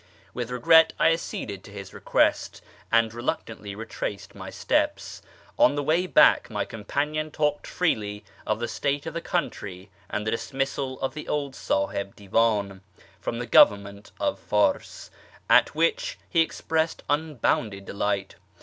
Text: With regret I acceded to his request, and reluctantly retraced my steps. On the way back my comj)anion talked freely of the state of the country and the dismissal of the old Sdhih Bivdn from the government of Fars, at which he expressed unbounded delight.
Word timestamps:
With 0.33 0.49
regret 0.49 0.93
I 0.97 1.11
acceded 1.11 1.63
to 1.63 1.71
his 1.71 1.93
request, 1.93 2.63
and 2.91 3.13
reluctantly 3.13 3.75
retraced 3.75 4.33
my 4.33 4.49
steps. 4.49 5.21
On 5.59 5.75
the 5.75 5.83
way 5.83 6.07
back 6.07 6.49
my 6.49 6.65
comj)anion 6.65 7.31
talked 7.31 7.67
freely 7.67 8.25
of 8.47 8.59
the 8.59 8.67
state 8.67 9.05
of 9.05 9.13
the 9.13 9.21
country 9.21 9.91
and 10.09 10.25
the 10.25 10.31
dismissal 10.31 10.99
of 11.01 11.13
the 11.13 11.27
old 11.27 11.53
Sdhih 11.53 12.15
Bivdn 12.15 12.81
from 13.19 13.37
the 13.37 13.45
government 13.45 14.11
of 14.19 14.39
Fars, 14.39 15.11
at 15.47 15.75
which 15.75 16.17
he 16.27 16.41
expressed 16.41 17.03
unbounded 17.07 17.85
delight. 17.85 18.37